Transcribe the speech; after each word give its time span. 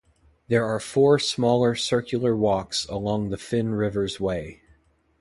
There 0.47 0.65
are 0.65 0.79
four 0.79 1.19
smaller 1.19 1.75
circular 1.75 2.35
walks 2.35 2.87
along 2.87 3.29
the 3.29 3.37
Fen 3.37 3.75
Rivers 3.75 4.19
way. 4.19 4.63